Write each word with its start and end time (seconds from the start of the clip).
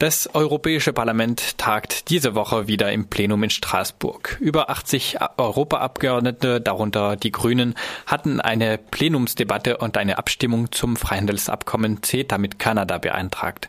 Das 0.00 0.34
Europäische 0.34 0.94
Parlament 0.94 1.58
tagt 1.58 2.08
diese 2.08 2.34
Woche 2.34 2.66
wieder 2.66 2.90
im 2.90 3.08
Plenum 3.08 3.42
in 3.42 3.50
Straßburg. 3.50 4.38
Über 4.40 4.70
80 4.70 5.18
Europaabgeordnete, 5.36 6.58
darunter 6.58 7.16
die 7.16 7.30
Grünen, 7.30 7.74
hatten 8.06 8.40
eine 8.40 8.78
Plenumsdebatte 8.78 9.76
und 9.76 9.98
eine 9.98 10.16
Abstimmung 10.16 10.72
zum 10.72 10.96
Freihandelsabkommen 10.96 12.02
CETA 12.02 12.38
mit 12.38 12.58
Kanada 12.58 12.96
beantragt. 12.96 13.68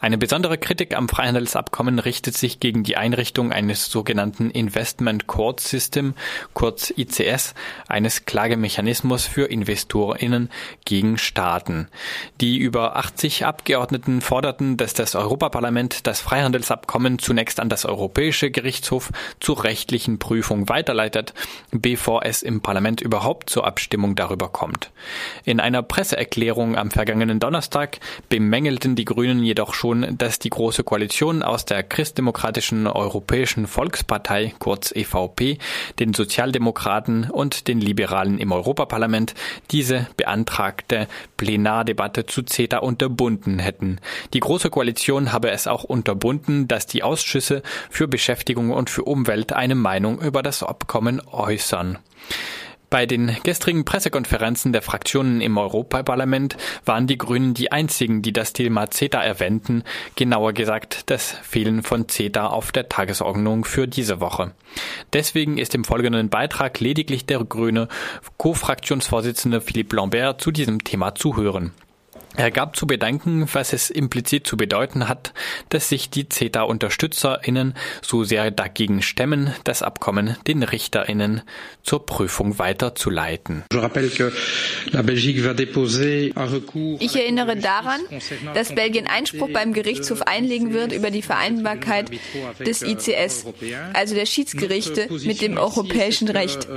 Eine 0.00 0.18
besondere 0.18 0.58
Kritik 0.58 0.96
am 0.96 1.08
Freihandelsabkommen 1.08 2.00
richtet 2.00 2.36
sich 2.36 2.58
gegen 2.58 2.82
die 2.82 2.96
Einrichtung 2.96 3.52
eines 3.52 3.86
sogenannten 3.88 4.50
Investment 4.50 5.28
Court 5.28 5.60
System, 5.60 6.14
kurz 6.54 6.92
ICS, 6.96 7.54
eines 7.86 8.24
Klagemechanismus 8.24 9.26
für 9.26 9.44
Investorinnen 9.44 10.50
gegen 10.84 11.18
Staaten. 11.18 11.86
Die 12.40 12.58
über 12.58 12.96
80 12.96 13.46
Abgeordneten 13.46 14.22
forderten, 14.22 14.76
dass 14.76 14.92
das 14.92 15.14
Europaparlament 15.14 15.67
Parlament 15.68 16.06
das 16.06 16.22
Freihandelsabkommen 16.22 17.18
zunächst 17.18 17.60
an 17.60 17.68
das 17.68 17.84
Europäische 17.84 18.50
Gerichtshof 18.50 19.10
zur 19.38 19.64
rechtlichen 19.64 20.18
Prüfung 20.18 20.70
weiterleitet, 20.70 21.34
bevor 21.72 22.24
es 22.24 22.42
im 22.42 22.62
Parlament 22.62 23.02
überhaupt 23.02 23.50
zur 23.50 23.66
Abstimmung 23.66 24.14
darüber 24.14 24.48
kommt. 24.48 24.90
In 25.44 25.60
einer 25.60 25.82
Presseerklärung 25.82 26.78
am 26.78 26.90
vergangenen 26.90 27.38
Donnerstag 27.38 27.98
bemängelten 28.30 28.96
die 28.96 29.04
Grünen 29.04 29.42
jedoch 29.42 29.74
schon, 29.74 30.16
dass 30.16 30.38
die 30.38 30.48
Große 30.48 30.84
Koalition 30.84 31.42
aus 31.42 31.66
der 31.66 31.82
Christdemokratischen 31.82 32.86
Europäischen 32.86 33.66
Volkspartei, 33.66 34.54
kurz 34.58 34.90
EVP, 34.90 35.58
den 35.98 36.14
Sozialdemokraten 36.14 37.28
und 37.28 37.68
den 37.68 37.78
Liberalen 37.78 38.38
im 38.38 38.52
Europaparlament 38.52 39.34
diese 39.70 40.06
beantragte 40.16 41.08
Plenardebatte 41.36 42.24
zu 42.24 42.42
CETA 42.42 42.78
unterbunden 42.78 43.58
hätten. 43.58 43.98
Die 44.32 44.40
Große 44.40 44.70
Koalition 44.70 45.30
habe 45.32 45.50
es 45.58 45.66
auch 45.66 45.84
unterbunden, 45.84 46.68
dass 46.68 46.86
die 46.86 47.02
Ausschüsse 47.02 47.62
für 47.90 48.08
Beschäftigung 48.08 48.70
und 48.70 48.90
für 48.90 49.04
Umwelt 49.04 49.52
eine 49.52 49.74
Meinung 49.74 50.20
über 50.20 50.42
das 50.42 50.62
Abkommen 50.62 51.20
äußern. 51.26 51.98
Bei 52.90 53.04
den 53.04 53.36
gestrigen 53.42 53.84
Pressekonferenzen 53.84 54.72
der 54.72 54.80
Fraktionen 54.80 55.42
im 55.42 55.58
Europaparlament 55.58 56.56
waren 56.86 57.06
die 57.06 57.18
Grünen 57.18 57.52
die 57.52 57.70
einzigen, 57.70 58.22
die 58.22 58.32
das 58.32 58.54
Thema 58.54 58.90
CETA 58.90 59.22
erwähnten, 59.22 59.84
genauer 60.16 60.54
gesagt 60.54 61.10
das 61.10 61.30
Fehlen 61.30 61.82
von 61.82 62.08
CETA 62.08 62.46
auf 62.46 62.72
der 62.72 62.88
Tagesordnung 62.88 63.66
für 63.66 63.86
diese 63.86 64.20
Woche. 64.20 64.52
Deswegen 65.12 65.58
ist 65.58 65.74
im 65.74 65.84
folgenden 65.84 66.30
Beitrag 66.30 66.80
lediglich 66.80 67.26
der 67.26 67.44
grüne 67.44 67.88
Co-Fraktionsvorsitzende 68.38 69.60
Philippe 69.60 69.96
Lambert 69.96 70.40
zu 70.40 70.50
diesem 70.50 70.82
Thema 70.82 71.14
zu 71.14 71.36
hören. 71.36 71.72
Er 72.38 72.52
gab 72.52 72.76
zu 72.76 72.86
bedenken, 72.86 73.48
was 73.52 73.72
es 73.72 73.90
implizit 73.90 74.46
zu 74.46 74.56
bedeuten 74.56 75.08
hat, 75.08 75.32
dass 75.70 75.88
sich 75.88 76.08
die 76.08 76.28
CETA-UnterstützerInnen 76.28 77.74
so 78.00 78.22
sehr 78.22 78.52
dagegen 78.52 79.02
stemmen, 79.02 79.52
das 79.64 79.82
Abkommen 79.82 80.36
den 80.46 80.62
RichterInnen 80.62 81.42
zur 81.82 82.06
Prüfung 82.06 82.60
weiterzuleiten. 82.60 83.64
Ich 87.00 87.16
erinnere 87.16 87.56
daran, 87.56 88.00
dass 88.54 88.72
Belgien 88.72 89.08
Einspruch 89.08 89.48
beim 89.52 89.72
Gerichtshof 89.72 90.22
einlegen 90.22 90.72
wird 90.72 90.92
über 90.92 91.10
die 91.10 91.22
Vereinbarkeit 91.22 92.08
des 92.60 92.82
ICS, 92.82 93.46
also 93.94 94.14
der 94.14 94.26
Schiedsgerichte, 94.26 95.08
mit 95.24 95.40
dem 95.40 95.58
europäischen 95.58 96.28
Recht. 96.28 96.68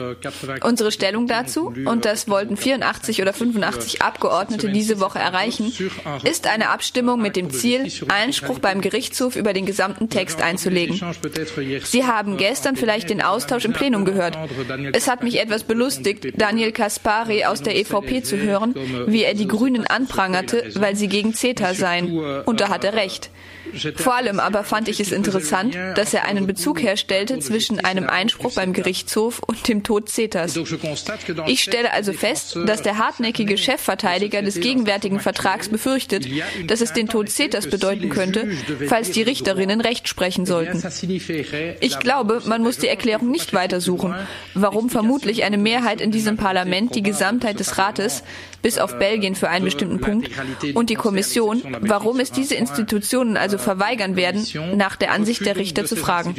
Unsere 0.63 0.91
Stellung 0.91 1.27
dazu, 1.27 1.71
und 1.85 2.05
das 2.05 2.27
wollten 2.27 2.57
84 2.57 3.21
oder 3.21 3.33
85 3.33 4.01
Abgeordnete 4.01 4.71
diese 4.71 4.99
Woche 4.99 5.19
erreichen, 5.19 5.50
erreichen, 5.59 5.73
ist 6.23 6.47
eine 6.47 6.69
Abstimmung 6.69 7.21
mit 7.21 7.35
dem 7.35 7.49
Ziel, 7.51 7.91
Einspruch 8.07 8.59
beim 8.59 8.81
Gerichtshof 8.81 9.35
über 9.35 9.53
den 9.53 9.65
gesamten 9.65 10.09
Text 10.09 10.41
einzulegen. 10.41 10.99
Sie 11.83 12.05
haben 12.05 12.37
gestern 12.37 12.75
vielleicht 12.75 13.09
den 13.09 13.21
Austausch 13.21 13.65
im 13.65 13.73
Plenum 13.73 14.05
gehört. 14.05 14.37
Es 14.93 15.07
hat 15.07 15.23
mich 15.23 15.39
etwas 15.39 15.63
belustigt, 15.63 16.27
Daniel 16.35 16.71
Kaspari 16.71 17.45
aus 17.45 17.61
der 17.61 17.75
EVP 17.75 18.23
zu 18.23 18.37
hören, 18.37 18.75
wie 19.07 19.23
er 19.23 19.33
die 19.33 19.47
Grünen 19.47 19.85
anprangerte, 19.87 20.71
weil 20.75 20.95
sie 20.95 21.07
gegen 21.07 21.33
CETA 21.33 21.73
seien. 21.73 22.17
Und 22.45 22.61
da 22.61 22.69
hat 22.69 22.83
er 22.83 22.93
recht. 22.93 23.29
Vor 23.95 24.15
allem 24.15 24.39
aber 24.39 24.63
fand 24.63 24.87
ich 24.87 24.99
es 24.99 25.11
interessant, 25.11 25.75
dass 25.95 26.13
er 26.13 26.25
einen 26.25 26.47
Bezug 26.47 26.81
herstellte 26.81 27.39
zwischen 27.39 27.79
einem 27.79 28.09
Einspruch 28.09 28.53
beim 28.53 28.73
Gerichtshof 28.73 29.39
und 29.45 29.67
dem 29.67 29.83
Tod 29.83 30.09
CETAs. 30.09 30.57
Ich 31.47 31.63
stelle 31.63 31.93
also 31.93 32.13
fest, 32.13 32.57
dass 32.65 32.81
der 32.81 32.97
hartnäckige 32.97 33.57
Chefverteidiger 33.57 34.41
des 34.41 34.59
gegenwärtigen 34.59 35.19
Vertrags 35.19 35.30
befürchtet, 35.69 36.27
dass 36.67 36.81
es 36.81 36.93
den 36.93 37.07
Tod 37.07 37.29
CETAs 37.29 37.67
bedeuten 37.67 38.09
könnte, 38.09 38.49
falls 38.87 39.11
die 39.11 39.21
Richterinnen 39.21 39.81
Recht 39.81 40.07
sprechen 40.07 40.45
sollten. 40.45 40.81
Ich 41.79 41.99
glaube, 41.99 42.41
man 42.45 42.61
muss 42.61 42.77
die 42.77 42.87
Erklärung 42.87 43.31
nicht 43.31 43.53
weitersuchen, 43.53 44.15
warum 44.53 44.89
vermutlich 44.89 45.43
eine 45.43 45.57
Mehrheit 45.57 46.01
in 46.01 46.11
diesem 46.11 46.37
Parlament 46.37 46.95
die 46.95 47.03
Gesamtheit 47.03 47.59
des 47.59 47.77
Rates, 47.77 48.23
bis 48.61 48.77
auf 48.77 48.97
Belgien 48.99 49.35
für 49.35 49.49
einen 49.49 49.65
bestimmten 49.65 49.99
Punkt, 49.99 50.29
und 50.73 50.89
die 50.89 50.95
Kommission, 50.95 51.61
warum 51.81 52.19
es 52.19 52.31
diese 52.31 52.55
Institutionen 52.55 53.37
also 53.37 53.57
verweigern 53.57 54.15
werden, 54.15 54.45
nach 54.75 54.95
der 54.95 55.11
Ansicht 55.11 55.45
der 55.45 55.55
Richter 55.55 55.85
zu 55.85 55.95
fragen. 55.95 56.35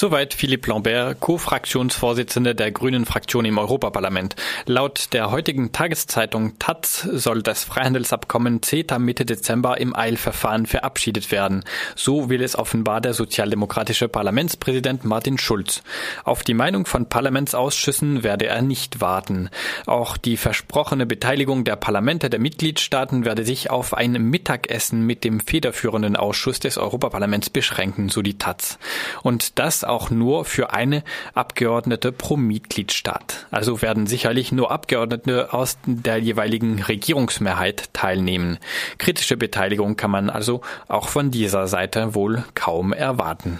Soweit 0.00 0.32
Philipp 0.32 0.64
Lambert, 0.68 1.18
Co-Fraktionsvorsitzender 1.18 2.54
der 2.54 2.70
Grünen 2.70 3.04
Fraktion 3.04 3.44
im 3.44 3.58
Europaparlament. 3.58 4.36
Laut 4.64 5.08
der 5.12 5.32
heutigen 5.32 5.72
Tageszeitung 5.72 6.56
Taz 6.60 7.00
soll 7.00 7.42
das 7.42 7.64
Freihandelsabkommen 7.64 8.62
CETA 8.62 9.00
Mitte 9.00 9.26
Dezember 9.26 9.80
im 9.80 9.96
Eilverfahren 9.96 10.66
verabschiedet 10.66 11.32
werden. 11.32 11.64
So 11.96 12.30
will 12.30 12.44
es 12.44 12.56
offenbar 12.56 13.00
der 13.00 13.12
sozialdemokratische 13.12 14.06
Parlamentspräsident 14.06 15.04
Martin 15.04 15.36
Schulz. 15.36 15.82
Auf 16.22 16.44
die 16.44 16.54
Meinung 16.54 16.86
von 16.86 17.08
Parlamentsausschüssen 17.08 18.22
werde 18.22 18.46
er 18.46 18.62
nicht 18.62 19.00
warten. 19.00 19.50
Auch 19.84 20.16
die 20.16 20.36
versprochene 20.36 21.06
Beteiligung 21.06 21.64
der 21.64 21.74
Parlamente 21.74 22.30
der 22.30 22.38
Mitgliedstaaten 22.38 23.24
werde 23.24 23.44
sich 23.44 23.70
auf 23.70 23.94
ein 23.94 24.12
Mittagessen 24.12 25.04
mit 25.04 25.24
dem 25.24 25.40
federführenden 25.40 26.14
Ausschuss 26.14 26.60
des 26.60 26.78
Europaparlaments 26.78 27.50
beschränken, 27.50 28.10
so 28.10 28.22
die 28.22 28.38
Taz. 28.38 28.78
Und 29.24 29.58
das 29.58 29.87
auch 29.88 30.10
nur 30.10 30.44
für 30.44 30.72
eine 30.72 31.02
Abgeordnete 31.34 32.12
pro 32.12 32.36
Mitgliedstaat. 32.36 33.46
Also 33.50 33.80
werden 33.80 34.06
sicherlich 34.06 34.52
nur 34.52 34.70
Abgeordnete 34.70 35.52
aus 35.52 35.78
der 35.86 36.18
jeweiligen 36.18 36.82
Regierungsmehrheit 36.82 37.94
teilnehmen. 37.94 38.58
Kritische 38.98 39.36
Beteiligung 39.36 39.96
kann 39.96 40.10
man 40.10 40.30
also 40.30 40.60
auch 40.88 41.08
von 41.08 41.30
dieser 41.30 41.66
Seite 41.66 42.14
wohl 42.14 42.44
kaum 42.54 42.92
erwarten. 42.92 43.56